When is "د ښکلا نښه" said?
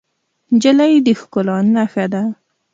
1.05-2.05